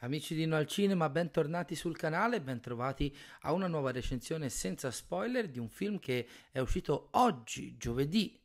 Amici 0.00 0.34
di 0.34 0.44
No 0.46 0.56
al 0.56 0.66
Cinema, 0.66 1.08
bentornati 1.08 1.74
sul 1.74 1.96
canale, 1.96 2.40
bentrovati 2.40 3.12
a 3.40 3.52
una 3.52 3.66
nuova 3.66 3.90
recensione 3.90 4.50
senza 4.50 4.90
spoiler 4.90 5.48
di 5.48 5.58
un 5.58 5.68
film 5.68 5.98
che 5.98 6.28
è 6.52 6.58
uscito 6.60 7.08
oggi, 7.12 7.76
giovedì 7.76 8.38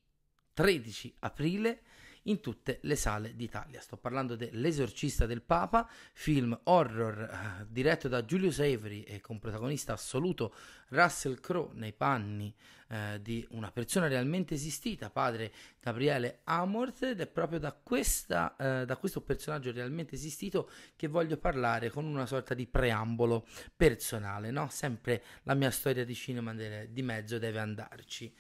13 0.54 1.18
aprile, 1.20 1.82
in 2.24 2.40
tutte 2.40 2.80
le 2.84 2.96
sale 2.96 3.36
d'Italia. 3.36 3.82
Sto 3.82 3.98
parlando 3.98 4.36
dell'Esorcista 4.36 5.26
del 5.26 5.42
Papa, 5.42 5.90
film 6.14 6.60
horror 6.64 7.20
eh, 7.20 7.66
diretto 7.70 8.08
da 8.08 8.24
Julius 8.24 8.60
Avery 8.60 9.02
e 9.02 9.21
con 9.21 9.40
protagonista 9.40 9.93
assoluto 9.93 10.54
Russell 10.89 11.39
Crowe 11.39 11.71
nei 11.74 11.93
panni 11.93 12.54
eh, 12.89 13.20
di 13.21 13.46
una 13.52 13.71
persona 13.71 14.07
realmente 14.07 14.54
esistita, 14.54 15.10
padre 15.10 15.52
Gabriele 15.79 16.42
Amorth, 16.43 17.04
ed 17.04 17.21
è 17.21 17.28
proprio 17.28 17.57
da, 17.57 17.71
questa, 17.71 18.56
eh, 18.57 18.86
da 18.86 18.98
questo 18.98 19.21
personaggio 19.21 19.71
realmente 19.71 20.15
esistito 20.15 20.70
che 20.96 21.07
voglio 21.07 21.38
parlare 21.38 21.90
con 21.90 22.06
una 22.06 22.26
sorta 22.26 22.54
di 22.54 22.68
preambolo 22.68 23.48
personale, 23.76 24.51
no? 24.51 24.68
Sempre 24.70 25.24
la 25.43 25.54
mia 25.54 25.71
storia 25.71 26.04
di 26.04 26.14
cinema 26.14 26.54
de- 26.54 26.92
di 26.92 27.01
mezzo 27.01 27.40
deve 27.40 27.60
andarci. 27.60 28.34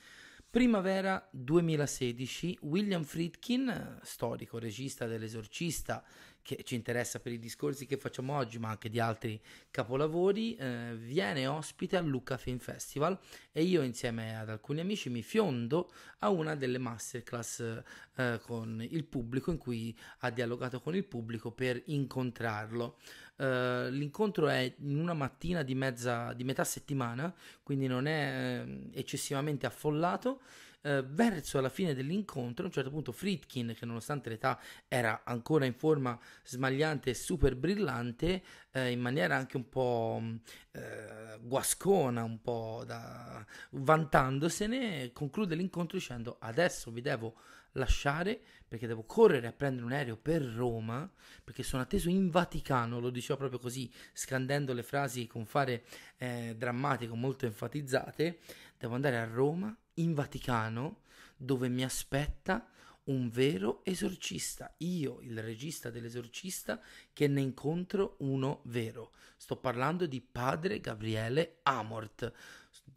Primavera 0.51 1.29
2016, 1.31 2.57
William 2.63 3.05
Friedkin, 3.05 3.99
storico 4.03 4.59
regista 4.59 5.07
dell'Esorcista, 5.07 6.03
che 6.41 6.63
ci 6.63 6.75
interessa 6.75 7.19
per 7.19 7.31
i 7.31 7.39
discorsi 7.39 7.85
che 7.85 7.97
facciamo 7.97 8.35
oggi, 8.35 8.59
ma 8.59 8.69
anche 8.69 8.89
di 8.89 8.99
altri 8.99 9.39
capolavori, 9.69 10.55
eh, 10.55 10.95
viene 10.97 11.47
ospite 11.47 11.97
al 11.97 12.05
Lucca 12.05 12.37
Film 12.37 12.57
Festival 12.57 13.17
e 13.51 13.63
io 13.63 13.81
insieme 13.81 14.37
ad 14.37 14.49
alcuni 14.49 14.79
amici 14.79 15.09
mi 15.09 15.21
fiondo 15.21 15.91
a 16.19 16.29
una 16.29 16.55
delle 16.55 16.77
masterclass 16.77 17.81
eh, 18.15 18.39
con 18.43 18.85
il 18.87 19.03
pubblico 19.05 19.51
in 19.51 19.57
cui 19.57 19.97
ha 20.19 20.29
dialogato 20.29 20.81
con 20.81 20.95
il 20.95 21.05
pubblico 21.05 21.51
per 21.51 21.81
incontrarlo. 21.85 22.97
Uh, 23.41 23.89
l'incontro 23.89 24.49
è 24.49 24.71
in 24.81 24.99
una 24.99 25.15
mattina 25.15 25.63
di, 25.63 25.73
mezza, 25.73 26.31
di 26.33 26.43
metà 26.43 26.63
settimana, 26.63 27.33
quindi 27.63 27.87
non 27.87 28.05
è 28.05 28.63
eh, 28.63 28.89
eccessivamente 28.93 29.65
affollato 29.65 30.41
eh, 30.81 31.03
verso 31.03 31.59
la 31.61 31.69
fine 31.69 31.93
dell'incontro, 31.93 32.63
a 32.63 32.67
un 32.67 32.73
certo 32.73 32.89
punto 32.89 33.11
Fritkin, 33.11 33.75
che 33.77 33.85
nonostante 33.85 34.29
l'età 34.29 34.59
era 34.87 35.21
ancora 35.23 35.65
in 35.65 35.73
forma 35.73 36.19
smagliante 36.43 37.11
e 37.11 37.13
super 37.13 37.55
brillante, 37.55 38.43
eh, 38.71 38.91
in 38.91 38.99
maniera 38.99 39.35
anche 39.35 39.57
un 39.57 39.69
po' 39.69 40.19
mm, 40.21 40.35
eh, 40.71 41.39
guascona, 41.41 42.23
un 42.23 42.41
po' 42.41 42.83
da, 42.85 43.45
vantandosene, 43.71 45.11
conclude 45.13 45.55
l'incontro 45.55 45.97
dicendo 45.97 46.37
adesso 46.39 46.91
vi 46.91 47.01
devo 47.01 47.35
lasciare 47.73 48.41
perché 48.67 48.87
devo 48.87 49.03
correre 49.03 49.47
a 49.47 49.51
prendere 49.51 49.85
un 49.85 49.91
aereo 49.91 50.17
per 50.17 50.41
Roma 50.41 51.09
perché 51.43 51.63
sono 51.63 51.81
atteso 51.81 52.09
in 52.09 52.29
Vaticano, 52.29 52.99
lo 52.99 53.09
diceva 53.09 53.37
proprio 53.37 53.59
così, 53.59 53.91
scandendo 54.13 54.73
le 54.73 54.83
frasi 54.83 55.27
con 55.27 55.45
fare 55.45 55.83
eh, 56.17 56.55
drammatico 56.57 57.15
molto 57.15 57.45
enfatizzate, 57.45 58.39
devo 58.77 58.95
andare 58.95 59.17
a 59.17 59.25
Roma 59.25 59.75
in 60.01 60.13
Vaticano 60.13 61.01
dove 61.37 61.69
mi 61.69 61.83
aspetta 61.83 62.67
un 63.05 63.29
vero 63.29 63.83
esorcista, 63.83 64.73
io 64.77 65.19
il 65.21 65.41
regista 65.41 65.89
dell'esorcista 65.89 66.79
che 67.13 67.27
ne 67.27 67.41
incontro 67.41 68.15
uno 68.19 68.61
vero. 68.65 69.13
Sto 69.37 69.57
parlando 69.57 70.05
di 70.05 70.21
padre 70.21 70.79
Gabriele 70.79 71.59
Amort, 71.63 72.31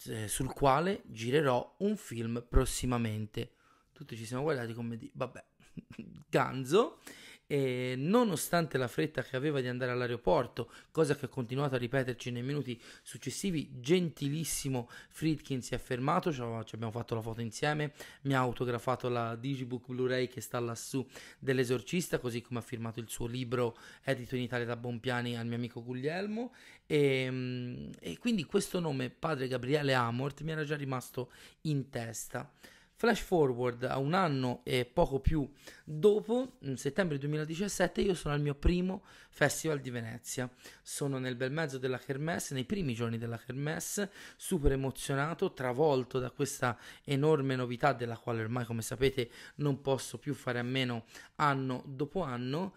eh, 0.07 0.29
sul 0.29 0.53
quale 0.53 1.03
girerò 1.07 1.77
un 1.79 1.97
film 1.97 2.45
prossimamente. 2.47 3.53
Tutti 3.93 4.17
ci 4.17 4.27
siamo 4.27 4.43
guardati 4.43 4.75
come 4.75 4.97
di, 4.97 5.11
vabbè, 5.15 5.45
ganzo 6.29 6.99
e 7.47 7.95
nonostante 7.97 8.79
la 8.79 8.89
fretta 8.89 9.23
che 9.23 9.37
aveva 9.37 9.61
di 9.61 9.69
andare 9.69 9.91
all'aeroporto, 9.91 10.71
cosa 10.91 11.15
che 11.15 11.27
ha 11.27 11.29
continuato 11.29 11.75
a 11.75 11.79
ripeterci 11.79 12.31
nei 12.31 12.43
minuti 12.43 12.81
successivi, 13.03 13.81
gentilissimo 13.81 14.89
Friedkin 15.11 15.61
si 15.61 15.75
è 15.75 15.79
fermato, 15.79 16.33
ci 16.33 16.41
abbiamo 16.41 16.91
fatto 16.91 17.15
la 17.15 17.21
foto 17.21 17.41
insieme, 17.41 17.93
mi 18.23 18.35
ha 18.35 18.39
autografato 18.39 19.09
la 19.09 19.37
Digibook 19.37 19.87
Blu-ray 19.87 20.29
che 20.29 20.41
sta 20.41 20.59
lassù 20.59 21.07
dell'esorcista, 21.39 22.19
così 22.19 22.41
come 22.41 22.61
ha 22.61 22.63
firmato 22.63 23.01
il 23.01 23.09
suo 23.09 23.27
libro 23.27 23.77
edito 24.03 24.37
in 24.37 24.43
Italia 24.43 24.67
da 24.67 24.77
Bompiani 24.77 25.37
al 25.37 25.47
mio 25.47 25.57
amico 25.57 25.83
Guglielmo 25.83 26.53
e, 26.87 27.29
mm, 27.31 27.91
e 28.01 28.19
quindi 28.19 28.45
questo 28.45 28.81
nome, 28.81 29.11
padre 29.11 29.49
Gabriele 29.49 29.95
Amort, 29.95 30.43
mi 30.43 30.53
era 30.53 30.65
già 30.65 30.77
rimasto 30.77 31.31
in 31.63 31.91
testa. 31.91 32.51
Flash 32.97 33.21
forward 33.23 33.85
a 33.85 33.99
un 33.99 34.15
anno 34.15 34.61
e 34.63 34.85
poco 34.85 35.19
più 35.19 35.49
dopo, 35.83 36.59
in 36.61 36.77
settembre 36.77 37.19
2017, 37.19 38.01
io 38.01 38.15
sono 38.15 38.35
al 38.35 38.41
mio 38.41 38.55
primo 38.55 39.03
Festival 39.31 39.81
di 39.81 39.91
Venezia. 39.91 40.49
Sono 40.81 41.19
nel 41.19 41.35
bel 41.35 41.51
mezzo 41.51 41.79
della 41.79 41.99
Kermesse, 41.99 42.55
nei 42.55 42.65
primi 42.65 42.95
giorni 42.95 43.19
della 43.19 43.37
Kermesse, 43.37 44.13
super 44.37 44.71
emozionato, 44.73 45.53
travolto 45.53 46.21
da 46.21 46.31
questa 46.31 46.79
enorme 47.03 47.57
novità 47.57 47.93
della 47.93 48.17
quale 48.17 48.43
ormai, 48.43 48.65
come 48.65 48.83
sapete, 48.83 49.29
non 49.57 49.81
posso 49.81 50.19
più 50.19 50.33
fare 50.33 50.61
a 50.61 50.63
meno 50.63 51.07
anno 51.37 51.83
dopo 51.87 52.23
anno. 52.23 52.75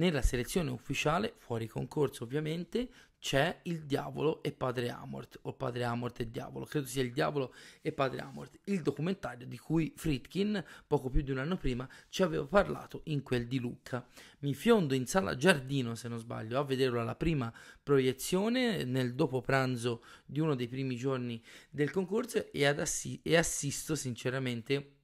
Nella 0.00 0.22
selezione 0.22 0.70
ufficiale, 0.70 1.34
fuori 1.36 1.66
concorso 1.66 2.24
ovviamente, 2.24 2.88
c'è 3.18 3.60
il 3.64 3.84
diavolo 3.84 4.42
e 4.42 4.50
padre 4.50 4.88
Amort, 4.88 5.40
o 5.42 5.52
padre 5.52 5.84
Amort 5.84 6.20
e 6.20 6.30
diavolo, 6.30 6.64
credo 6.64 6.86
sia 6.86 7.02
il 7.02 7.12
diavolo 7.12 7.52
e 7.82 7.92
padre 7.92 8.22
Amort, 8.22 8.60
il 8.64 8.80
documentario 8.80 9.46
di 9.46 9.58
cui 9.58 9.92
Fritkin, 9.94 10.64
poco 10.86 11.10
più 11.10 11.20
di 11.20 11.32
un 11.32 11.36
anno 11.36 11.58
prima, 11.58 11.86
ci 12.08 12.22
aveva 12.22 12.46
parlato 12.46 13.02
in 13.04 13.22
quel 13.22 13.46
di 13.46 13.58
Lucca. 13.58 14.08
Mi 14.38 14.54
fiondo 14.54 14.94
in 14.94 15.04
sala 15.06 15.36
Giardino, 15.36 15.94
se 15.94 16.08
non 16.08 16.18
sbaglio, 16.18 16.58
a 16.58 16.64
vederlo 16.64 16.98
alla 16.98 17.14
prima 17.14 17.52
proiezione, 17.82 18.84
nel 18.84 19.14
dopo 19.14 19.42
pranzo 19.42 20.02
di 20.24 20.40
uno 20.40 20.54
dei 20.54 20.68
primi 20.68 20.96
giorni 20.96 21.42
del 21.68 21.90
concorso 21.90 22.50
e, 22.50 22.64
assi- 22.64 23.20
e 23.22 23.36
assisto 23.36 23.94
sinceramente 23.94 24.94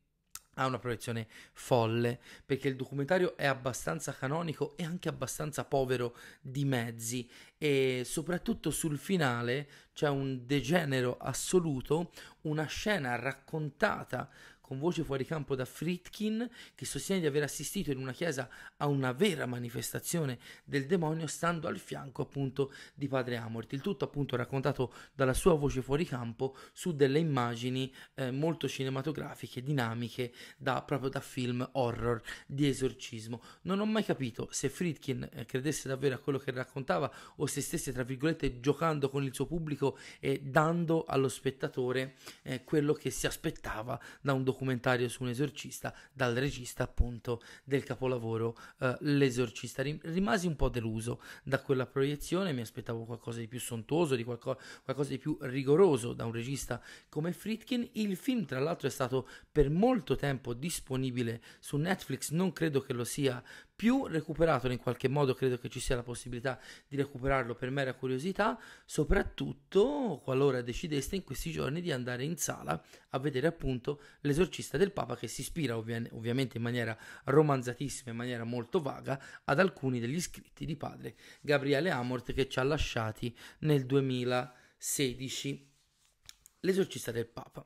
ha 0.59 0.67
una 0.67 0.79
proiezione 0.79 1.27
folle 1.53 2.19
perché 2.45 2.69
il 2.69 2.77
documentario 2.77 3.37
è 3.37 3.47
abbastanza 3.47 4.13
canonico 4.13 4.77
e 4.77 4.85
anche 4.85 5.09
abbastanza 5.09 5.65
povero 5.65 6.17
di 6.41 6.65
mezzi. 6.65 7.29
E 7.59 8.03
soprattutto 8.05 8.71
sul 8.71 8.99
finale 8.99 9.69
c'è 9.93 10.09
un 10.09 10.45
degenero 10.45 11.17
assoluto, 11.19 12.11
una 12.43 12.67
scena 12.67 13.17
raccontata 13.17 14.29
con 14.67 14.81
voce 14.81 15.05
fuori 15.05 15.25
campo 15.25 15.55
da 15.55 15.65
Fritkin, 15.65 16.49
che 16.75 16.85
sostiene 16.85 17.21
di 17.21 17.29
aver 17.29 17.45
assistito 17.45 17.93
in 17.93 17.99
una 17.99 18.13
chiesa 18.13 18.49
a 18.79 18.89
una 18.89 19.13
vera 19.13 19.47
manifestazione 19.47 20.39
del 20.65 20.87
demonio, 20.87 21.29
stando 21.29 21.69
al 21.69 21.79
fianco 21.79 22.23
appunto 22.23 22.73
di 22.93 23.07
Padre 23.07 23.37
Amort. 23.37 23.73
Il 23.75 23.81
tutto 23.81 24.05
appunto 24.05 24.35
raccontato 24.35 24.93
dalla 25.15 25.35
sua 25.35 25.55
voce 25.55 25.83
fuori 25.83 26.05
campo 26.05 26.57
su 26.73 26.97
delle 26.97 27.21
immagini 27.21 27.95
eh, 28.15 28.33
molto 28.33 28.67
cinematografiche, 28.67 29.63
dinamiche, 29.63 30.33
da, 30.57 30.83
proprio 30.83 31.11
da 31.11 31.21
film 31.21 31.67
horror 31.73 32.21
di 32.45 32.67
esorcismo. 32.67 33.41
Non 33.63 33.79
ho 33.79 33.87
mai 33.87 34.05
capito 34.05 34.49
se 34.51 34.69
Fritkin 34.69 35.29
eh, 35.33 35.45
credesse 35.45 35.87
davvero 35.87 36.17
a 36.17 36.19
quello 36.19 36.39
che 36.39 36.51
raccontava 36.51 37.09
o 37.37 37.47
se 37.47 37.61
stesse, 37.61 37.93
tra 37.93 38.03
virgolette, 38.03 38.59
giocando 38.59 39.09
con 39.11 39.23
il 39.23 39.33
suo 39.33 39.47
pubblico 39.47 39.97
e 40.19 40.41
dando 40.43 41.05
allo 41.05 41.29
spettatore 41.29 42.17
eh, 42.43 42.65
quello 42.65 42.95
che 42.95 43.11
si 43.11 43.29
aspettava 43.29 44.01
da 44.21 44.33
un 44.33 44.43
documentario 44.43 44.55
documentario 44.57 45.09
su 45.11 45.23
un 45.23 45.29
esorcista 45.29 45.95
dal 46.13 46.35
regista 46.35 46.85
appunto 46.85 47.43
del 47.63 47.85
capolavoro 47.85 48.57
uh, 48.79 48.97
L'esorcista. 49.01 49.83
Rimasi 49.83 50.47
un 50.47 50.57
po' 50.57 50.71
deluso 50.71 51.21
da 51.43 51.61
quella 51.61 51.85
proiezione, 51.85 52.53
mi 52.53 52.63
aspettavo 52.63 53.05
qualcosa 53.05 53.41
di 53.41 53.49
più 53.49 53.61
sontuoso, 53.61 54.17
di 54.17 54.25
qualco- 54.25 54.59
qualcosa 54.83 55.11
di 55.11 55.19
più 55.19 55.37
rigoroso 55.43 56.15
da 56.15 56.25
un 56.25 56.33
regista 56.33 56.83
come 57.11 57.33
Fritkin. 57.33 57.87
Il 57.93 58.17
film 58.17 58.47
tra 58.47 58.59
l'altro 58.59 58.89
è 58.89 58.91
stato 58.91 59.29
per 59.53 59.69
molto 59.69 60.17
tempo 60.17 60.55
disponibile 60.55 61.43
su 61.61 61.77
Netflix, 61.77 62.31
non 62.31 62.53
credo 62.53 62.81
che 62.81 62.95
lo 62.95 63.05
sia 63.05 63.43
più 63.77 64.07
recuperatelo 64.07 64.73
in 64.73 64.79
qualche 64.79 65.07
modo, 65.07 65.35
credo 65.35 65.59
che 65.59 65.69
ci 65.69 65.81
sia 65.81 65.97
la 65.97 66.03
possibilità 66.03 66.59
di 66.89 66.97
recuperarlo 66.97 67.55
per 67.55 67.71
mera 67.71 67.93
curiosità, 67.93 68.59
soprattutto 68.87 70.19
qualora 70.25 70.63
decideste 70.63 71.15
in 71.15 71.25
questi 71.25 71.51
giorni 71.51 71.83
di 71.83 71.93
andare 71.93 72.25
in 72.25 72.39
sala 72.39 72.83
a 73.11 73.19
vedere 73.19 73.47
appunto 73.47 74.01
l'esorcista 74.23 74.79
del 74.79 74.93
Papa 74.93 75.15
che 75.15 75.29
si 75.29 75.43
ispira 75.43 75.77
ovvi- 75.77 76.09
ovviamente 76.13 76.57
in 76.57 76.63
maniera 76.63 76.97
romanzatissima, 77.25 78.13
in 78.13 78.17
maniera 78.17 78.45
molto 78.45 78.81
vaga, 78.81 79.23
ad 79.45 79.61
alcuni 79.61 80.01
degli 80.01 80.21
scritti 80.23 80.65
di 80.65 80.77
padre 80.77 81.15
Gabriele 81.43 81.91
Amort 81.91 82.33
che 82.33 82.49
ci 82.49 82.59
ha 82.59 82.63
lasciati 82.63 83.37
nel 83.61 83.85
2016. 83.85 85.71
L'esorcista 86.61 87.13
del 87.13 87.27
Papa. 87.27 87.65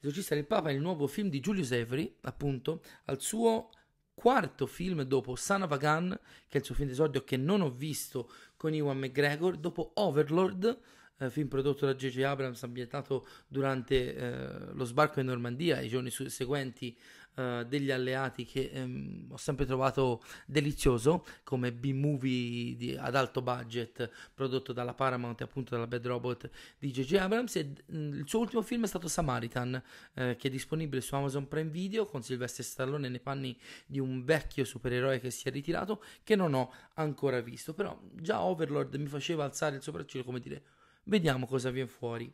L'esorcista 0.00 0.34
del 0.34 0.46
Papa 0.46 0.68
è 0.68 0.72
il 0.72 0.80
nuovo 0.80 1.06
film 1.06 1.30
di 1.30 1.40
Julius 1.40 1.72
Avery, 1.72 2.14
appunto, 2.20 2.82
al 3.06 3.22
suo 3.22 3.70
quarto 4.16 4.66
film 4.66 5.02
dopo 5.02 5.36
Sanavagan, 5.36 6.18
che 6.48 6.56
è 6.56 6.60
il 6.60 6.64
suo 6.64 6.74
film 6.74 6.88
d'esordio 6.88 7.22
che 7.22 7.36
non 7.36 7.60
ho 7.60 7.70
visto 7.70 8.32
con 8.56 8.72
Iwan 8.72 8.96
McGregor, 8.96 9.58
dopo 9.58 9.90
Overlord, 9.96 10.78
eh, 11.18 11.30
film 11.30 11.48
prodotto 11.48 11.84
da 11.84 11.94
J.J. 11.94 12.22
Abrams 12.22 12.62
ambientato 12.62 13.26
durante 13.46 14.14
eh, 14.16 14.72
lo 14.72 14.84
sbarco 14.84 15.20
in 15.20 15.26
Normandia 15.26 15.78
e 15.78 15.84
i 15.84 15.88
giorni 15.88 16.08
su- 16.08 16.28
seguenti 16.28 16.96
uh, 17.36 17.64
degli 17.64 17.90
alleati 17.90 18.44
che 18.44 18.70
um, 18.74 19.28
ho 19.30 19.36
sempre 19.36 19.64
trovato 19.64 20.22
delizioso 20.46 21.24
come 21.44 21.72
B-movie 21.72 22.98
ad 22.98 23.14
alto 23.14 23.42
budget 23.42 24.10
prodotto 24.34 24.72
dalla 24.72 24.94
Paramount 24.94 25.40
e 25.40 25.44
appunto 25.44 25.74
dalla 25.74 25.86
Bad 25.86 26.06
Robot 26.06 26.50
di 26.78 26.90
J.J. 26.90 27.14
Abrams 27.14 27.56
e 27.56 27.72
um, 27.86 28.14
il 28.14 28.28
suo 28.28 28.40
ultimo 28.40 28.62
film 28.62 28.84
è 28.84 28.86
stato 28.88 29.08
Samaritan 29.08 29.74
uh, 30.14 30.36
che 30.36 30.48
è 30.48 30.50
disponibile 30.50 31.00
su 31.00 31.14
Amazon 31.14 31.48
Prime 31.48 31.70
Video 31.70 32.06
con 32.06 32.22
Sylvester 32.22 32.64
Stallone 32.64 33.08
nei 33.08 33.20
panni 33.20 33.58
di 33.86 33.98
un 33.98 34.24
vecchio 34.24 34.64
supereroe 34.64 35.20
che 35.20 35.30
si 35.30 35.48
è 35.48 35.50
ritirato 35.50 36.02
che 36.22 36.36
non 36.36 36.54
ho 36.54 36.72
ancora 36.94 37.40
visto 37.40 37.74
però 37.74 37.98
già 38.12 38.42
Overlord 38.42 38.94
mi 38.96 39.06
faceva 39.06 39.44
alzare 39.44 39.76
il 39.76 39.82
sopracciglio 39.82 40.24
come 40.24 40.40
dire 40.40 40.62
vediamo 41.04 41.46
cosa 41.46 41.70
viene 41.70 41.88
fuori 41.88 42.32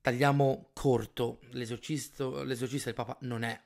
tagliamo 0.00 0.70
corto, 0.72 1.40
l'esorcista, 1.50 2.28
del 2.44 2.94
Papa 2.94 3.16
non 3.20 3.42
è 3.42 3.60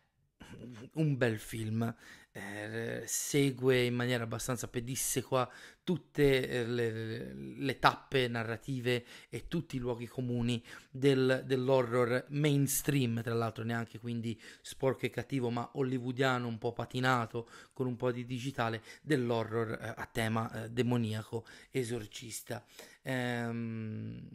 un 0.94 1.16
bel 1.16 1.38
film, 1.38 1.94
eh, 2.36 3.04
segue 3.06 3.84
in 3.84 3.94
maniera 3.94 4.24
abbastanza 4.24 4.66
pedissequa 4.66 5.48
tutte 5.84 6.48
eh, 6.48 6.66
le, 6.66 7.32
le, 7.32 7.78
tappe 7.78 8.26
narrative 8.26 9.04
e 9.28 9.46
tutti 9.46 9.76
i 9.76 9.78
luoghi 9.78 10.08
comuni 10.08 10.60
del, 10.90 11.44
dell'horror 11.46 12.26
mainstream, 12.30 13.22
tra 13.22 13.34
l'altro 13.34 13.62
neanche 13.62 14.00
quindi 14.00 14.40
sporco 14.62 15.06
e 15.06 15.10
cattivo, 15.10 15.50
ma 15.50 15.68
hollywoodiano, 15.74 16.48
un 16.48 16.58
po' 16.58 16.72
patinato, 16.72 17.48
con 17.72 17.86
un 17.86 17.94
po' 17.94 18.10
di 18.10 18.24
digitale, 18.24 18.82
dell'horror 19.02 19.70
eh, 19.80 19.94
a 19.96 20.08
tema 20.10 20.64
eh, 20.64 20.70
demoniaco, 20.70 21.46
esorcista. 21.70 22.64
Ehm, 23.02 24.28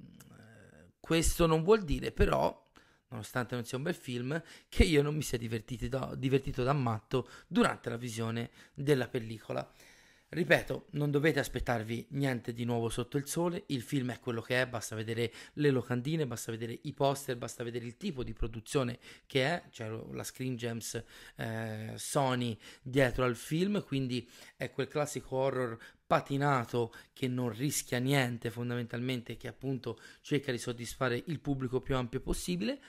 questo 1.09 1.47
non 1.47 1.63
vuol 1.63 1.85
dire 1.85 2.11
però, 2.11 2.69
nonostante 3.07 3.55
non 3.55 3.65
sia 3.65 3.79
un 3.79 3.83
bel 3.83 3.95
film, 3.95 4.39
che 4.69 4.83
io 4.83 5.01
non 5.01 5.15
mi 5.15 5.23
sia 5.23 5.39
da, 5.89 6.13
divertito 6.15 6.61
da 6.61 6.73
matto 6.73 7.27
durante 7.47 7.89
la 7.89 7.97
visione 7.97 8.51
della 8.75 9.07
pellicola. 9.07 9.67
Ripeto, 10.31 10.89
non 10.91 11.09
dovete 11.09 11.39
aspettarvi 11.39 12.05
niente 12.11 12.53
di 12.53 12.63
nuovo 12.63 12.89
sotto 12.89 13.17
il 13.17 13.27
sole, 13.27 13.63
il 13.67 13.81
film 13.81 14.11
è 14.11 14.19
quello 14.19 14.41
che 14.41 14.61
è, 14.61 14.67
basta 14.67 14.95
vedere 14.95 15.33
le 15.53 15.71
locandine, 15.71 16.27
basta 16.27 16.51
vedere 16.51 16.77
i 16.83 16.93
poster, 16.93 17.35
basta 17.35 17.63
vedere 17.63 17.85
il 17.85 17.97
tipo 17.97 18.23
di 18.23 18.33
produzione 18.33 18.99
che 19.25 19.43
è, 19.43 19.63
cioè 19.71 19.89
la 20.11 20.23
Screen 20.23 20.55
Gems 20.55 21.03
eh, 21.35 21.93
Sony 21.95 22.55
dietro 22.79 23.23
al 23.23 23.35
film, 23.35 23.83
quindi 23.83 24.29
è 24.55 24.69
quel 24.69 24.87
classico 24.87 25.35
horror 25.35 25.75
patinato 26.05 26.93
che 27.11 27.27
non 27.27 27.51
rischia 27.51 27.97
niente 27.97 28.51
fondamentalmente, 28.51 29.35
che 29.35 29.47
appunto 29.47 29.99
cerca 30.21 30.51
di 30.51 30.59
soddisfare 30.59 31.23
il 31.25 31.39
pubblico 31.39 31.81
più 31.81 31.95
ampio 31.95 32.19
possibile, 32.19 32.79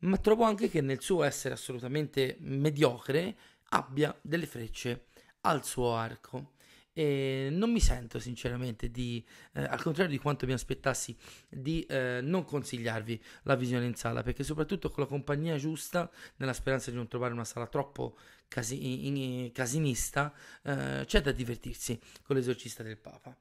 ma 0.00 0.16
trovo 0.18 0.44
anche 0.44 0.68
che 0.68 0.80
nel 0.80 1.00
suo 1.00 1.24
essere 1.24 1.54
assolutamente 1.54 2.36
mediocre 2.38 3.36
abbia 3.70 4.16
delle 4.22 4.46
frecce 4.46 5.06
al 5.40 5.64
suo 5.64 5.96
arco. 5.96 6.52
E 6.96 7.48
non 7.50 7.72
mi 7.72 7.80
sento 7.80 8.20
sinceramente 8.20 8.88
di, 8.88 9.22
eh, 9.54 9.64
al 9.64 9.82
contrario 9.82 10.12
di 10.12 10.18
quanto 10.18 10.46
mi 10.46 10.52
aspettassi, 10.52 11.16
di 11.48 11.84
eh, 11.86 12.20
non 12.22 12.44
consigliarvi 12.44 13.22
la 13.42 13.56
visione 13.56 13.84
in 13.84 13.96
sala, 13.96 14.22
perché 14.22 14.44
soprattutto 14.44 14.90
con 14.90 15.02
la 15.02 15.08
compagnia 15.08 15.56
giusta, 15.56 16.08
nella 16.36 16.52
speranza 16.52 16.90
di 16.90 16.96
non 16.96 17.08
trovare 17.08 17.32
una 17.32 17.44
sala 17.44 17.66
troppo 17.66 18.16
casi- 18.46 19.08
in, 19.08 19.50
casinista, 19.52 20.32
eh, 20.62 21.02
c'è 21.04 21.20
da 21.20 21.32
divertirsi 21.32 21.98
con 22.22 22.36
l'esorcista 22.36 22.84
del 22.84 22.96
Papa. 22.96 23.36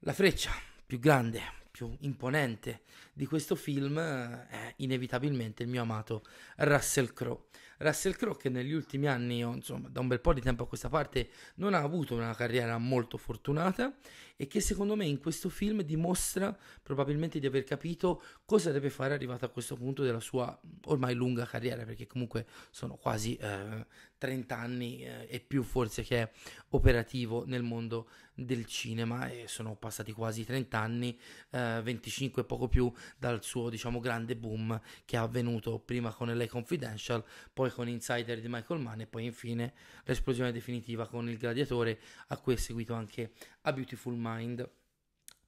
La 0.00 0.14
freccia 0.14 0.50
più 0.86 0.98
grande, 0.98 1.40
più 1.70 1.94
imponente 2.00 2.82
di 3.14 3.26
questo 3.26 3.54
film 3.54 3.96
eh, 3.96 4.46
è 4.48 4.74
inevitabilmente 4.76 5.62
il 5.62 5.68
mio 5.68 5.82
amato 5.82 6.24
Russell 6.56 7.12
Crowe. 7.12 7.44
Russell 7.78 8.12
Crowe 8.12 8.36
che 8.36 8.48
negli 8.48 8.72
ultimi 8.72 9.06
anni, 9.06 9.40
insomma 9.40 9.88
da 9.88 10.00
un 10.00 10.08
bel 10.08 10.20
po' 10.20 10.32
di 10.32 10.40
tempo 10.40 10.64
a 10.64 10.68
questa 10.68 10.88
parte, 10.88 11.30
non 11.56 11.74
ha 11.74 11.80
avuto 11.80 12.14
una 12.14 12.34
carriera 12.34 12.76
molto 12.78 13.16
fortunata 13.16 13.94
e 14.36 14.46
che 14.46 14.60
secondo 14.60 14.96
me 14.96 15.06
in 15.06 15.20
questo 15.20 15.48
film 15.48 15.82
dimostra 15.82 16.56
probabilmente 16.82 17.38
di 17.38 17.46
aver 17.46 17.62
capito 17.62 18.22
cosa 18.44 18.72
deve 18.72 18.90
fare 18.90 19.14
arrivato 19.14 19.44
a 19.44 19.48
questo 19.48 19.76
punto 19.76 20.02
della 20.02 20.20
sua 20.20 20.58
ormai 20.86 21.14
lunga 21.14 21.46
carriera, 21.46 21.84
perché 21.84 22.06
comunque 22.06 22.46
sono 22.70 22.96
quasi 22.96 23.36
eh, 23.36 23.86
30 24.18 24.56
anni 24.56 25.04
eh, 25.04 25.26
e 25.28 25.40
più 25.40 25.62
forse 25.62 26.02
che 26.02 26.22
è 26.22 26.30
operativo 26.70 27.44
nel 27.46 27.62
mondo 27.62 28.08
del 28.34 28.66
cinema 28.66 29.28
e 29.28 29.44
sono 29.46 29.76
passati 29.76 30.10
quasi 30.12 30.44
30 30.44 30.78
anni, 30.78 31.18
eh, 31.50 31.80
25 31.82 32.42
e 32.42 32.44
poco 32.44 32.68
più 32.68 32.92
dal 33.16 33.42
suo 33.42 33.68
diciamo 33.68 34.00
grande 34.00 34.36
boom 34.36 34.80
che 35.04 35.16
è 35.16 35.18
avvenuto 35.18 35.78
prima 35.78 36.12
con 36.12 36.34
LA 36.34 36.46
Confidential, 36.46 37.24
poi 37.52 37.70
con 37.70 37.88
Insider 37.88 38.40
di 38.40 38.48
Michael 38.48 38.80
Mann 38.80 39.00
e 39.00 39.06
poi 39.06 39.24
infine 39.24 39.74
l'esplosione 40.04 40.52
definitiva 40.52 41.06
con 41.06 41.28
Il 41.28 41.38
Gladiatore 41.38 41.98
a 42.28 42.36
cui 42.36 42.54
è 42.54 42.56
seguito 42.56 42.94
anche 42.94 43.32
A 43.62 43.72
Beautiful 43.72 44.14
Mind 44.16 44.68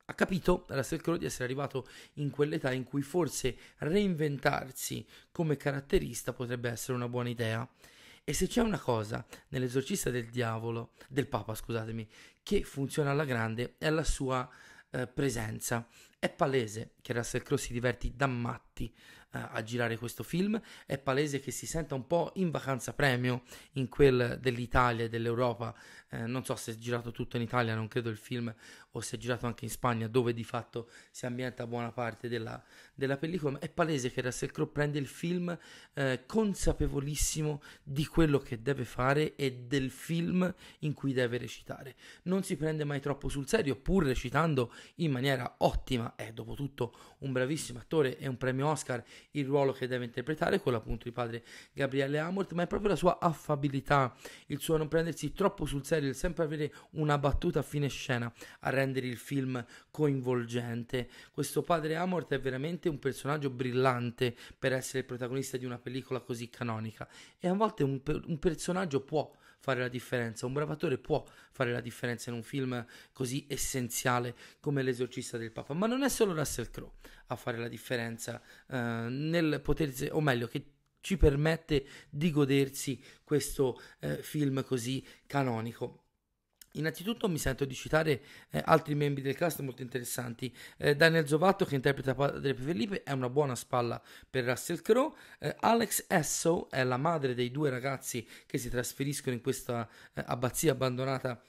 ha 0.08 0.14
capito 0.14 0.66
Russell 0.68 1.00
Crowe 1.00 1.18
di 1.18 1.24
essere 1.24 1.44
arrivato 1.44 1.88
in 2.14 2.30
quell'età 2.30 2.72
in 2.72 2.84
cui 2.84 3.02
forse 3.02 3.56
reinventarsi 3.78 5.04
come 5.32 5.56
caratterista 5.56 6.32
potrebbe 6.32 6.70
essere 6.70 6.92
una 6.92 7.08
buona 7.08 7.28
idea. 7.28 7.68
E 8.22 8.32
se 8.32 8.46
c'è 8.46 8.60
una 8.60 8.78
cosa 8.78 9.24
nell'esorcista 9.48 10.10
del 10.10 10.26
diavolo, 10.30 10.92
del 11.08 11.26
Papa, 11.26 11.54
scusatemi, 11.54 12.08
che 12.42 12.62
funziona 12.62 13.10
alla 13.10 13.24
grande, 13.24 13.74
è 13.78 13.90
la 13.90 14.04
sua 14.04 14.48
eh, 14.90 15.06
presenza. 15.06 15.86
È 16.18 16.30
palese 16.30 16.94
che 17.02 17.12
Russell 17.12 17.42
Crowe 17.42 17.60
si 17.60 17.72
diverti 17.72 18.14
da 18.16 18.26
matti 18.26 18.92
uh, 19.32 19.38
a 19.50 19.62
girare 19.62 19.96
questo 19.98 20.22
film, 20.22 20.60
è 20.86 20.98
palese 20.98 21.40
che 21.40 21.50
si 21.50 21.66
senta 21.66 21.94
un 21.94 22.06
po' 22.06 22.32
in 22.36 22.50
vacanza 22.50 22.94
premio 22.94 23.42
in 23.72 23.88
quel 23.88 24.38
dell'Italia 24.40 25.04
e 25.04 25.08
dell'Europa, 25.08 25.74
eh, 26.10 26.26
non 26.26 26.44
so 26.44 26.56
se 26.56 26.72
è 26.72 26.76
girato 26.76 27.10
tutto 27.12 27.36
in 27.36 27.42
Italia, 27.42 27.74
non 27.74 27.88
credo 27.88 28.08
il 28.08 28.16
film, 28.16 28.52
o 28.92 29.00
se 29.00 29.16
è 29.16 29.18
girato 29.18 29.46
anche 29.46 29.64
in 29.64 29.70
Spagna, 29.70 30.08
dove 30.08 30.32
di 30.32 30.44
fatto 30.44 30.90
si 31.10 31.26
ambienta 31.26 31.66
buona 31.66 31.92
parte 31.92 32.28
della, 32.28 32.62
della 32.94 33.16
pellicola, 33.16 33.58
è 33.58 33.68
palese 33.68 34.10
che 34.10 34.22
Russell 34.22 34.50
Crowe 34.50 34.70
prende 34.70 34.98
il 34.98 35.06
film 35.06 35.56
eh, 35.94 36.22
consapevolissimo 36.26 37.62
di 37.82 38.06
quello 38.06 38.38
che 38.38 38.62
deve 38.62 38.84
fare 38.84 39.36
e 39.36 39.52
del 39.66 39.90
film 39.90 40.52
in 40.80 40.94
cui 40.94 41.12
deve 41.12 41.38
recitare. 41.38 41.94
Non 42.22 42.42
si 42.42 42.56
prende 42.56 42.84
mai 42.84 43.00
troppo 43.00 43.28
sul 43.28 43.46
serio, 43.46 43.76
pur 43.76 44.04
recitando 44.04 44.72
in 44.96 45.10
maniera 45.10 45.56
ottima, 45.58 46.05
è 46.14 46.32
dopo 46.32 46.54
tutto 46.54 46.94
un 47.18 47.32
bravissimo 47.32 47.78
attore 47.78 48.18
e 48.18 48.28
un 48.28 48.36
premio 48.36 48.68
Oscar 48.68 49.02
il 49.32 49.46
ruolo 49.46 49.72
che 49.72 49.86
deve 49.86 50.04
interpretare, 50.04 50.60
quello 50.60 50.78
appunto 50.78 51.04
di 51.04 51.12
padre 51.12 51.42
Gabriele 51.72 52.18
Amort, 52.18 52.52
ma 52.52 52.62
è 52.62 52.66
proprio 52.66 52.90
la 52.90 52.96
sua 52.96 53.18
affabilità, 53.18 54.14
il 54.46 54.60
suo 54.60 54.76
non 54.76 54.88
prendersi 54.88 55.32
troppo 55.32 55.64
sul 55.64 55.84
serio, 55.84 56.08
il 56.08 56.14
sempre 56.14 56.44
avere 56.44 56.72
una 56.92 57.18
battuta 57.18 57.60
a 57.60 57.62
fine 57.62 57.88
scena 57.88 58.32
a 58.60 58.70
rendere 58.70 59.06
il 59.06 59.16
film 59.16 59.64
coinvolgente. 59.90 61.08
Questo 61.32 61.62
padre 61.62 61.96
Amort 61.96 62.32
è 62.32 62.40
veramente 62.40 62.88
un 62.88 62.98
personaggio 62.98 63.50
brillante 63.50 64.36
per 64.58 64.72
essere 64.72 65.00
il 65.00 65.04
protagonista 65.06 65.56
di 65.56 65.64
una 65.64 65.78
pellicola 65.78 66.20
così 66.20 66.48
canonica 66.48 67.08
e 67.38 67.48
a 67.48 67.54
volte 67.54 67.82
un, 67.82 68.00
un 68.04 68.38
personaggio 68.38 69.00
può 69.00 69.30
fare 69.58 69.80
la 69.80 69.88
differenza, 69.88 70.46
un 70.46 70.52
bravo 70.52 70.72
attore 70.72 70.98
può 70.98 71.24
fare 71.50 71.72
la 71.72 71.80
differenza 71.80 72.30
in 72.30 72.36
un 72.36 72.42
film 72.42 72.84
così 73.12 73.46
essenziale 73.48 74.34
come 74.60 74.82
L'esorcista 74.82 75.38
del 75.38 75.52
Papa, 75.52 75.74
ma 75.74 75.86
non 75.86 76.02
è 76.02 76.08
solo 76.08 76.34
Russell 76.34 76.70
Crowe 76.70 76.92
a 77.26 77.36
fare 77.36 77.58
la 77.58 77.68
differenza 77.68 78.40
eh, 78.68 78.76
nel 78.76 79.60
potersi, 79.62 80.08
o 80.10 80.20
meglio, 80.20 80.46
che 80.46 80.72
ci 81.00 81.16
permette 81.16 81.86
di 82.10 82.30
godersi 82.30 83.00
questo 83.22 83.80
eh, 84.00 84.22
film 84.22 84.64
così 84.64 85.04
canonico. 85.26 86.05
Innanzitutto 86.76 87.28
mi 87.28 87.38
sento 87.38 87.64
di 87.64 87.74
citare 87.74 88.22
eh, 88.50 88.62
altri 88.64 88.94
membri 88.94 89.22
del 89.22 89.34
cast 89.34 89.60
molto 89.60 89.82
interessanti. 89.82 90.54
Eh, 90.76 90.94
Daniel 90.94 91.26
Zovatto 91.26 91.64
che 91.64 91.74
interpreta 91.74 92.14
Padre 92.14 92.54
Felipe 92.54 93.02
è 93.02 93.12
una 93.12 93.28
buona 93.28 93.54
spalla 93.54 94.00
per 94.28 94.44
Russell 94.44 94.80
Crowe. 94.82 95.14
Eh, 95.38 95.54
Alex 95.60 96.04
Esso 96.08 96.70
è 96.70 96.82
la 96.84 96.96
madre 96.96 97.34
dei 97.34 97.50
due 97.50 97.70
ragazzi 97.70 98.26
che 98.46 98.58
si 98.58 98.68
trasferiscono 98.68 99.34
in 99.34 99.42
questa 99.42 99.88
eh, 100.14 100.22
abbazia 100.26 100.72
abbandonata 100.72 101.42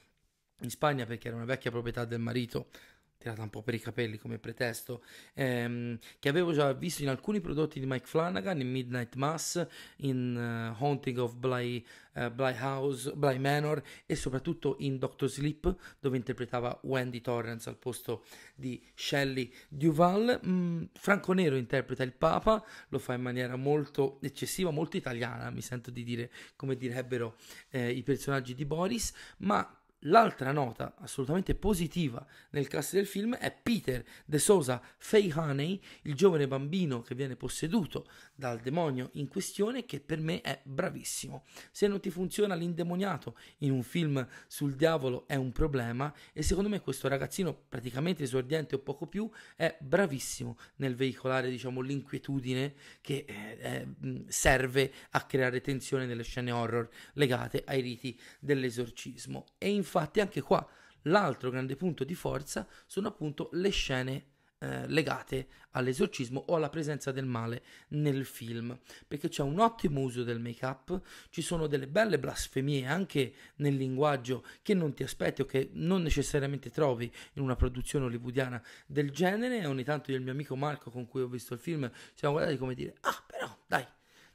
in 0.62 0.70
Spagna 0.70 1.06
perché 1.06 1.28
era 1.28 1.38
una 1.38 1.46
vecchia 1.46 1.72
proprietà 1.72 2.06
del 2.06 2.20
marito 2.20 2.70
tirata 3.18 3.42
un 3.42 3.50
po' 3.50 3.62
per 3.62 3.74
i 3.74 3.80
capelli 3.80 4.18
come 4.18 4.38
pretesto, 4.38 5.04
ehm, 5.34 5.98
che 6.20 6.30
avevo 6.30 6.54
già 6.54 6.72
visto 6.74 7.02
in 7.02 7.10
alcuni 7.10 7.42
prodotti 7.42 7.80
di 7.80 7.86
Mike 7.86 8.06
Flanagan, 8.06 8.60
in 8.62 8.70
Midnight 8.70 9.16
Mass, 9.16 9.66
in 9.98 10.36
uh, 10.36 10.84
Haunting 10.84 11.18
of 11.18 11.36
Bly, 11.36 11.84
uh, 12.14 12.30
Bly 12.30 12.56
House, 12.58 13.12
Bly 13.14 13.38
Manor 13.38 13.82
e 14.06 14.16
soprattutto 14.16 14.76
in 14.80 14.98
Doctor 14.98 15.30
Sleep, 15.30 15.76
dove 16.00 16.18
interpretava 16.18 16.80
Wendy 16.84 17.22
Torrance 17.22 17.70
al 17.70 17.78
posto 17.78 18.24
di 18.56 18.82
Shelley 18.94 19.52
Duval. 19.68 20.40
Mm, 20.46 20.84
Franco 20.94 21.34
Nero 21.34 21.56
interpreta 21.56 22.04
il 22.04 22.14
Papa, 22.14 22.64
lo 22.90 23.00
fa 23.00 23.14
in 23.14 23.22
maniera 23.22 23.56
molto 23.56 24.20
eccessiva, 24.22 24.72
molto 24.72 24.98
italiana, 24.98 25.50
mi 25.50 25.62
sento 25.62 25.92
di 25.92 26.04
dire, 26.04 26.32
come 26.56 26.76
direbbero 26.76 27.36
eh, 27.70 27.90
i 27.90 28.04
personaggi 28.04 28.54
di 28.54 28.66
Boris, 28.66 29.14
ma 29.38 29.77
L'altra 30.02 30.52
nota 30.52 30.94
assolutamente 31.00 31.56
positiva 31.56 32.24
nel 32.52 32.68
cast 32.68 32.94
del 32.94 33.08
film 33.08 33.36
è 33.36 33.52
Peter 33.52 34.06
De 34.26 34.38
Sosa 34.38 34.80
Faye 34.96 35.34
Honey, 35.34 35.82
il 36.04 36.14
giovane 36.14 36.48
bambino 36.48 37.02
che 37.02 37.16
viene 37.16 37.36
posseduto 37.36 38.08
dal 38.36 38.60
demonio 38.60 39.10
in 39.14 39.28
questione, 39.28 39.86
che 39.86 40.00
per 40.00 40.20
me 40.20 40.42
è 40.42 40.62
bravissimo. 40.64 41.46
Se 41.72 41.88
non 41.88 42.00
ti 42.00 42.12
funziona 42.12 42.54
l'indemoniato 42.54 43.38
in 43.60 43.72
un 43.72 43.82
film 43.82 44.26
sul 44.46 44.76
diavolo 44.76 45.28
è 45.28 45.34
un 45.34 45.52
problema 45.52 46.14
e 46.32 46.44
secondo 46.44 46.70
me 46.70 46.80
questo 46.80 47.08
ragazzino 47.08 47.56
praticamente 47.68 48.22
esordiente 48.22 48.76
o 48.76 48.80
poco 48.80 49.08
più 49.08 49.28
è 49.56 49.76
bravissimo 49.80 50.60
nel 50.76 50.96
veicolare 50.96 51.50
diciamo 51.50 51.82
l'inquietudine 51.82 52.76
che 53.02 53.26
eh, 53.28 53.58
eh, 53.60 54.24
serve 54.28 54.94
a 55.12 55.26
creare 55.26 55.60
tensione 55.60 56.06
nelle 56.06 56.24
scene 56.24 56.52
horror 56.52 56.88
legate 57.14 57.64
ai 57.66 57.82
riti 57.82 58.20
dell'esorcismo. 58.40 59.46
E 59.58 59.70
infatti 59.88 60.20
anche 60.20 60.42
qua 60.42 60.68
l'altro 61.04 61.50
grande 61.50 61.78
punto 61.78 62.04
di 62.04 62.14
forza 62.14 62.68
sono 62.86 63.08
appunto 63.08 63.50
le 63.54 63.70
scene 63.70 64.26
eh, 64.60 64.88
legate 64.88 65.48
all'esorcismo 65.72 66.44
o 66.48 66.56
alla 66.56 66.70
presenza 66.70 67.12
del 67.12 67.26
male 67.26 67.64
nel 67.90 68.26
film, 68.26 68.78
perché 69.08 69.30
c'è 69.30 69.44
un 69.44 69.60
ottimo 69.60 70.02
uso 70.02 70.24
del 70.24 70.40
make-up, 70.40 71.00
ci 71.30 71.44
sono 71.44 71.68
delle 71.68 71.88
belle 71.88 72.18
blasfemie 72.18 72.88
anche 72.88 73.34
nel 73.58 73.76
linguaggio 73.76 74.44
che 74.64 74.74
non 74.74 74.96
ti 74.96 75.04
aspetti 75.04 75.42
o 75.42 75.46
che 75.46 75.70
non 75.74 76.02
necessariamente 76.02 76.72
trovi 76.72 77.12
in 77.34 77.44
una 77.44 77.56
produzione 77.56 78.06
hollywoodiana 78.06 78.62
del 78.88 79.12
genere. 79.12 79.66
Ogni 79.68 79.84
tanto 79.84 80.10
io 80.10 80.16
e 80.16 80.20
il 80.20 80.24
mio 80.26 80.34
amico 80.34 80.56
Marco 80.56 80.90
con 80.90 81.06
cui 81.06 81.22
ho 81.22 81.28
visto 81.28 81.54
il 81.54 81.60
film 81.60 81.90
siamo 82.16 82.34
guardati 82.34 82.58
come 82.58 82.74
dire 82.74 82.96
"Ah, 83.02 83.24
però 83.28 83.56
dai, 83.68 83.86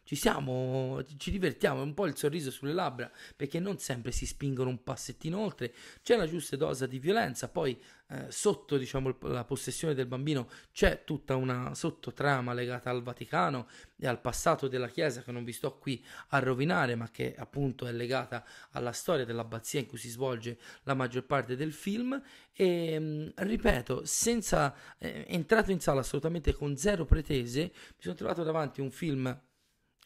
ci 0.04 0.16
siamo, 0.16 1.02
ci 1.16 1.30
divertiamo, 1.30 1.82
un 1.82 1.94
po' 1.94 2.06
il 2.06 2.16
sorriso 2.16 2.50
sulle 2.50 2.73
labbra, 2.73 3.11
perché 3.37 3.61
non 3.61 3.78
sempre 3.78 4.12
si 4.12 4.26
spingono 4.26 4.68
un 4.68 4.82
passettino 4.82 5.38
oltre, 5.38 5.73
c'è 6.02 6.16
la 6.16 6.26
giusta 6.26 6.56
dose 6.56 6.88
di 6.88 6.99
violenza, 6.99 7.49
poi 7.49 7.80
eh, 8.09 8.30
sotto 8.30 8.76
diciamo, 8.76 9.16
la 9.23 9.44
possessione 9.44 9.94
del 9.94 10.06
bambino 10.06 10.50
c'è 10.71 11.04
tutta 11.04 11.35
una 11.37 11.75
sottotrama 11.75 12.52
legata 12.52 12.90
al 12.90 13.02
Vaticano 13.02 13.68
e 13.97 14.06
al 14.06 14.21
passato 14.21 14.68
della 14.68 14.88
Chiesa 14.88 15.23
che 15.23 15.32
non 15.32 15.44
vi 15.44 15.52
sto 15.52 15.78
qui 15.78 16.04
a 16.28 16.38
rovinare, 16.40 16.94
ma 16.94 17.09
che 17.11 17.35
appunto 17.35 17.87
è 17.87 17.92
legata 17.92 18.44
alla 18.73 18.92
storia 18.92 19.25
dell'abbazia 19.25 19.80
in 19.80 19.87
cui 19.87 19.97
si 19.97 20.11
svolge 20.11 20.59
la 20.82 20.94
maggior 20.94 21.25
parte 21.25 21.56
del 21.56 21.73
film. 21.73 22.21
E 22.52 22.99
mm, 23.00 23.28
ripeto, 23.35 24.04
senza 24.04 24.75
eh, 24.99 25.25
entrato 25.28 25.71
in 25.71 25.80
sala 25.80 26.00
assolutamente 26.00 26.52
con 26.52 26.76
zero 26.76 27.06
pretese, 27.06 27.61
mi 27.62 28.00
sono 28.00 28.14
trovato 28.14 28.42
davanti 28.42 28.82
un 28.82 28.90
film 28.90 29.40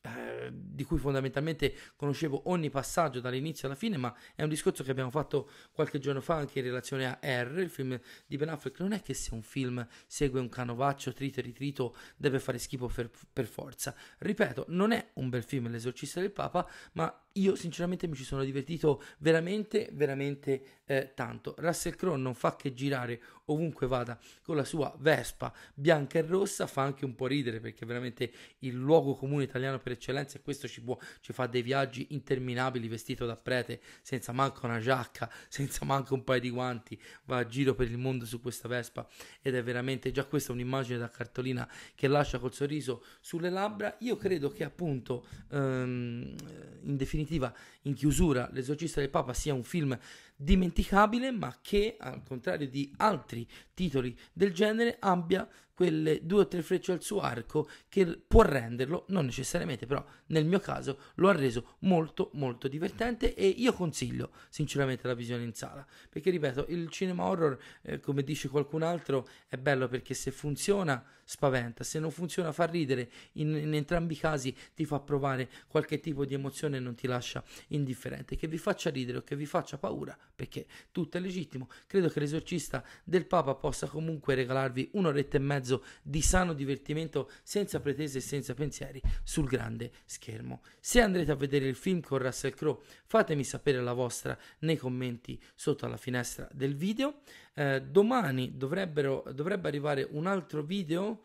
eh, 0.03 0.51
di 0.53 0.85
cui 0.85 0.99
fondamentalmente 0.99 1.75
conoscevo 1.97 2.43
ogni 2.51 2.71
passaggio 2.71 3.21
dall'inizio 3.21 3.67
alla 3.67 3.77
fine, 3.77 3.97
ma 3.97 4.15
è 4.35 4.43
un 4.43 4.49
discorso 4.49 4.85
che 4.85 4.91
abbiamo 4.91 5.11
fatto 5.11 5.51
qualche 5.73 5.99
giorno 5.99 6.21
fa 6.21 6.35
anche 6.37 6.59
in 6.61 6.65
relazione 6.65 7.07
a 7.07 7.19
R, 7.23 7.59
il 7.59 7.71
film 7.71 7.99
di 8.27 8.37
Ben 8.37 8.49
Affleck. 8.49 8.81
Non 8.81 8.93
è 8.93 9.03
che 9.03 9.15
se 9.15 9.35
un 9.35 9.43
film 9.43 9.87
segue 10.07 10.41
un 10.41 10.49
canovaccio 10.49 11.13
trito 11.13 11.41
e 11.41 11.43
ritrito 11.43 11.97
deve 12.17 12.39
fare 12.39 12.59
schifo 12.59 12.87
per, 12.87 13.11
per 13.33 13.47
forza. 13.47 13.95
Ripeto, 14.19 14.67
non 14.69 14.93
è 14.93 15.11
un 15.15 15.29
bel 15.29 15.43
film 15.43 15.69
L'esorcista 15.69 16.21
del 16.21 16.33
Papa, 16.33 16.69
ma 16.93 17.27
io 17.33 17.55
sinceramente 17.55 18.07
mi 18.07 18.15
ci 18.15 18.25
sono 18.25 18.45
divertito 18.45 19.03
veramente, 19.19 19.89
veramente 19.93 20.83
eh, 20.87 21.13
tanto. 21.15 21.55
Russell 21.59 21.95
Crowe 21.97 22.17
non 22.17 22.35
fa 22.35 22.57
che 22.57 22.73
girare 22.73 23.21
ovunque 23.47 23.87
vada 23.87 24.19
con 24.43 24.57
la 24.57 24.65
sua 24.65 24.95
Vespa 24.99 25.53
bianca 25.75 26.19
e 26.19 26.23
rossa, 26.23 26.67
fa 26.67 26.83
anche 26.83 27.05
un 27.05 27.15
po' 27.15 27.27
ridere 27.27 27.61
perché 27.61 27.85
veramente 27.87 28.33
il 28.61 28.75
luogo 28.75 29.15
comune 29.15 29.45
italiano 29.45 29.79
per 29.79 29.93
eccellenza 29.93 30.39
e 30.39 30.43
questo 30.43 30.67
ci, 30.69 30.81
può, 30.81 30.99
ci 31.21 31.33
fa 31.33 31.47
dei 31.47 31.63
viaggi 31.63 32.09
interminabili 32.11 32.89
vestito 32.89 33.27
da 33.27 33.37
prete, 33.37 33.81
senza 34.03 34.33
manco 34.33 34.67
una 34.67 34.81
giacca, 34.81 35.31
senza 35.49 35.85
manco 35.85 36.15
un 36.15 36.25
paio 36.25 36.41
di 36.41 36.51
guanti, 36.51 37.01
va 37.25 37.39
a 37.39 37.47
giro 37.47 37.75
per 37.75 37.91
il 37.91 37.99
mondo 37.99 38.25
su 38.25 38.41
questa 38.41 38.69
Vespa 38.69 39.07
ed 39.43 39.55
è 39.55 39.63
veramente 39.63 40.11
già 40.11 40.25
questa 40.25 40.53
un'immagine 40.53 40.99
da 40.99 41.09
cartolina 41.09 41.69
che 41.95 42.09
lascia 42.09 42.39
col 42.39 42.53
sorriso 42.53 43.05
sulle 43.21 43.51
labbra. 43.51 43.97
Io 44.01 44.17
credo 44.17 44.51
che 44.51 44.65
appunto 44.65 45.27
ehm, 45.51 46.35
in 46.83 46.97
definitiva 46.97 47.53
in 47.83 47.95
chiusura 47.95 48.49
L'esorcista 48.53 49.01
del 49.01 49.11
Papa 49.11 49.33
sia 49.33 49.55
un 49.55 49.63
film 49.63 49.97
dimenticabile, 50.37 51.31
ma 51.33 51.57
che 51.61 51.97
al 51.99 52.23
contrario 52.23 52.69
di 52.69 52.93
altri 52.99 53.49
titoli 53.77 54.19
del 54.33 54.55
genere 54.55 54.97
abbia 54.99 55.47
quelle 55.77 56.25
due 56.25 56.41
o 56.41 56.49
tre 56.49 56.63
frecce 56.63 56.93
al 56.93 57.03
suo 57.03 57.21
arco 57.21 57.69
che 57.91 58.19
può 58.27 58.41
renderlo, 58.41 59.05
non 59.09 59.27
necessariamente, 59.27 59.85
però 59.85 60.03
nel 60.29 60.47
mio 60.47 60.59
caso 60.59 60.99
lo 61.17 61.29
ha 61.29 61.33
reso 61.33 61.77
molto 61.81 62.31
molto 62.33 62.67
divertente 62.67 63.35
e 63.35 63.47
io 63.47 63.75
consiglio 63.75 64.31
sinceramente 64.49 65.07
la 65.07 65.13
visione 65.13 65.45
in 65.45 65.53
sala, 65.53 65.87
perché 66.09 66.31
ripeto, 66.31 66.65
il 66.71 66.89
cinema 66.89 67.25
horror, 67.25 67.59
eh, 67.83 68.01
come 68.01 68.23
dice 68.23 68.49
qualcun 68.49 68.83
altro, 68.83 69.29
è 69.49 69.59
bello 69.59 69.87
perché 69.87 70.15
se 70.15 70.31
funziona 70.31 71.05
spaventa, 71.27 71.85
se 71.85 71.99
non 71.99 72.11
funziona 72.11 72.53
fa 72.53 72.65
ridere, 72.65 73.11
in, 73.33 73.55
in 73.55 73.75
entrambi 73.75 74.15
i 74.15 74.17
casi 74.17 74.57
ti 74.75 74.87
fa 74.87 75.01
provare 75.01 75.51
qualche 75.67 76.01
tipo 76.01 76.25
di 76.25 76.33
emozione 76.33 76.79
e 76.79 76.81
non 76.81 76.95
ti 76.95 77.07
lascia 77.07 77.45
indifferente, 77.69 78.37
che 78.37 78.47
vi 78.47 78.57
faccia 78.57 78.89
ridere 78.89 79.19
o 79.19 79.23
che 79.23 79.37
vi 79.37 79.45
faccia 79.45 79.77
paura, 79.77 80.17
perché 80.35 80.67
tutto 80.91 81.19
è 81.19 81.21
legittimo. 81.21 81.69
Credo 81.87 82.09
che 82.09 82.21
l'esorcista 82.21 82.83
del 83.05 83.27
Papa 83.27 83.55
possa 83.67 83.89
comunque 83.89 84.37
regalarvi 84.37 84.91
un'oretta 84.93 85.39
e 85.39 85.41
mezzo 85.41 85.83
di 86.01 86.23
sano 86.23 86.53
divertimento 86.53 87.29
senza 87.43 87.81
pretese 87.81 88.19
e 88.19 88.21
senza 88.21 88.55
pensieri 88.55 89.03
sul 89.25 89.49
grande 89.49 89.91
schermo. 90.05 90.61
Se 90.79 91.01
andrete 91.01 91.33
a 91.33 91.35
vedere 91.35 91.67
il 91.67 91.75
film 91.75 92.01
con 92.01 92.19
Russell 92.19 92.55
Crowe, 92.55 92.79
fatemi 93.07 93.43
sapere 93.43 93.81
la 93.83 93.93
vostra 93.93 94.39
nei 94.61 94.77
commenti 94.77 95.37
sotto 95.57 95.85
alla 95.85 95.97
finestra 95.97 96.49
del 96.53 96.77
video. 96.77 97.23
Eh, 97.55 97.83
domani 97.83 98.57
dovrebbe 98.57 99.69
arrivare 99.69 100.07
un 100.13 100.29
altro 100.29 100.63
video 100.63 101.23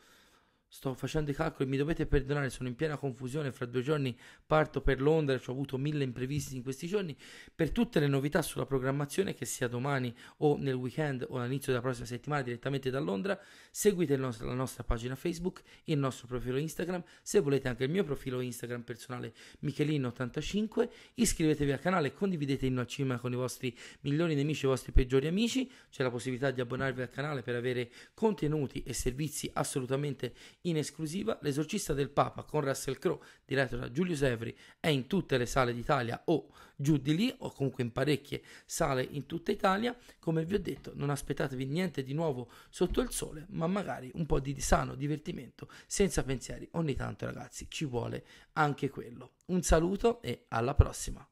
Sto 0.74 0.94
facendo 0.94 1.32
i 1.32 1.34
calcoli, 1.34 1.68
mi 1.68 1.76
dovete 1.76 2.06
perdonare, 2.06 2.50
sono 2.50 2.70
in 2.70 2.76
piena 2.76 2.96
confusione. 2.96 3.52
Fra 3.52 3.66
due 3.66 3.82
giorni 3.82 4.18
parto 4.46 4.80
per 4.80 5.02
Londra, 5.02 5.36
ho 5.36 5.52
avuto 5.52 5.78
mille 5.78 6.06
imprevisti 6.06 6.56
in 6.56 6.64
questi 6.64 6.88
giorni. 6.88 7.14
Per 7.54 7.72
tutte 7.72 8.00
le 8.00 8.08
novità 8.08 8.42
sulla 8.42 8.66
programmazione, 8.66 9.34
che 9.34 9.44
sia 9.44 9.68
domani 9.68 10.16
o 10.38 10.56
nel 10.56 10.76
weekend 10.76 11.26
o 11.28 11.40
all'inizio 11.40 11.74
della 11.74 11.84
prossima 11.84 12.06
settimana 12.06 12.42
direttamente 12.42 12.90
da 12.90 13.02
Londra, 13.02 13.38
seguite 13.70 14.16
nostro, 14.16 14.48
la 14.48 14.54
nostra 14.54 14.86
pagina 14.86 15.14
Facebook, 15.16 15.62
il 15.84 15.98
nostro 15.98 16.26
profilo 16.28 16.58
Instagram. 16.58 17.04
Se 17.22 17.42
volete 17.42 17.68
anche 17.68 17.84
il 17.84 17.90
mio 17.90 18.06
profilo 18.06 18.40
Instagram 18.40 18.84
personale 18.84 19.34
Michelin85, 19.66 20.88
iscrivetevi 21.16 21.74
al 21.74 21.82
canale, 21.82 22.14
condividete 22.14 22.66
il 22.66 22.86
cinema 22.88 23.20
con 23.20 23.34
i 23.34 23.36
vostri 23.36 23.78
migliori 24.04 24.36
nemici 24.36 24.64
e 24.64 24.68
i 24.68 24.72
vostri 24.72 24.94
peggiori 24.94 25.28
amici. 25.28 25.70
C'è 25.90 26.02
la 26.02 26.10
possibilità 26.10 26.50
di 26.50 26.62
abbonarvi 26.62 27.02
al 27.02 27.10
canale 27.10 27.42
per 27.42 27.56
avere 27.56 27.92
contenuti 28.14 28.84
e 28.84 28.94
servizi 28.94 29.50
assolutamente 29.54 30.34
in 30.62 30.78
esclusiva 30.78 31.38
L'esorcista 31.42 31.94
del 31.94 32.10
Papa 32.10 32.44
con 32.44 32.62
Russell 32.62 32.98
Crowe, 32.98 33.26
diretto 33.46 33.78
da 33.78 33.92
Giulio 33.92 34.16
Severi, 34.16 34.56
è 34.80 34.88
in 34.88 35.08
tutte 35.08 35.38
le 35.38 35.46
sale 35.46 35.74
d'Italia 35.74 36.22
o 36.26 36.50
giù 36.76 36.98
di 36.98 37.16
lì, 37.16 37.34
o 37.40 37.52
comunque 37.52 37.84
in 37.84 37.92
parecchie 37.92 38.42
sale 38.66 39.04
in 39.04 39.26
tutta 39.26 39.52
Italia. 39.52 39.96
Come 40.20 40.46
vi 40.46 40.56
ho 40.56 40.60
detto, 40.60 40.92
non 40.96 41.10
aspettatevi 41.10 41.66
niente 41.66 42.04
di 42.04 42.14
nuovo 42.14 42.50
sotto 42.70 43.02
il 43.02 43.12
sole, 43.12 43.46
ma 43.50 43.68
magari 43.68 44.12
un 44.16 44.26
po' 44.26 44.40
di 44.40 44.60
sano 44.60 44.96
divertimento, 44.96 45.70
senza 45.86 46.24
pensieri. 46.24 46.68
Ogni 46.74 46.96
tanto, 46.96 47.26
ragazzi, 47.26 47.68
ci 47.70 47.86
vuole 47.86 48.26
anche 48.54 48.90
quello. 48.90 49.34
Un 49.48 49.62
saluto 49.62 50.22
e 50.22 50.46
alla 50.50 50.74
prossima. 50.74 51.26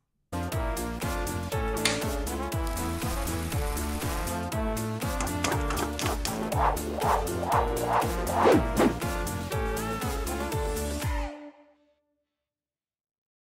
Wow. 8.29 8.88